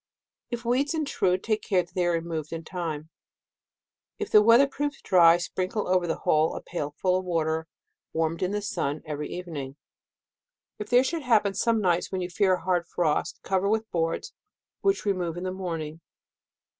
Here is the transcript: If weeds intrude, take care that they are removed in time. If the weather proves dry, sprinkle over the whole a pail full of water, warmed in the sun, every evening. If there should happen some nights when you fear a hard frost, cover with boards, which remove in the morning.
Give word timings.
If 0.49 0.65
weeds 0.65 0.95
intrude, 0.95 1.43
take 1.43 1.61
care 1.61 1.83
that 1.83 1.93
they 1.93 2.07
are 2.07 2.13
removed 2.13 2.51
in 2.51 2.63
time. 2.63 3.11
If 4.17 4.31
the 4.31 4.41
weather 4.41 4.65
proves 4.65 4.99
dry, 4.99 5.37
sprinkle 5.37 5.87
over 5.87 6.07
the 6.07 6.17
whole 6.25 6.55
a 6.55 6.61
pail 6.63 6.89
full 6.97 7.19
of 7.19 7.23
water, 7.25 7.67
warmed 8.11 8.41
in 8.41 8.49
the 8.49 8.63
sun, 8.63 9.03
every 9.05 9.29
evening. 9.29 9.75
If 10.79 10.89
there 10.89 11.03
should 11.03 11.21
happen 11.21 11.53
some 11.53 11.81
nights 11.81 12.11
when 12.11 12.21
you 12.21 12.31
fear 12.31 12.55
a 12.55 12.61
hard 12.63 12.87
frost, 12.87 13.41
cover 13.43 13.69
with 13.69 13.91
boards, 13.91 14.33
which 14.81 15.05
remove 15.05 15.37
in 15.37 15.43
the 15.43 15.51
morning. 15.51 16.01